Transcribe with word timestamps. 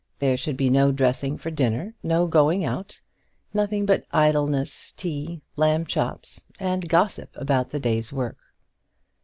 There 0.17 0.35
should 0.35 0.57
be 0.57 0.71
no 0.71 0.91
dressing 0.91 1.37
for 1.37 1.51
dinner, 1.51 1.93
no 2.01 2.25
going 2.25 2.65
out, 2.65 2.99
nothing 3.53 3.85
but 3.85 4.03
idleness, 4.11 4.95
tea, 4.97 5.41
lamb 5.55 5.85
chops, 5.85 6.43
and 6.59 6.89
gossip 6.89 7.29
about 7.35 7.69
the 7.69 7.79
day's 7.79 8.11
work. 8.11 8.39